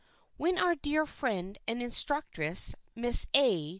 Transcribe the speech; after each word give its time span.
When 0.35 0.57
our 0.57 0.73
dear 0.73 1.05
friend 1.05 1.59
and 1.67 1.79
instructress, 1.79 2.73
Miss 2.95 3.27
A. 3.35 3.69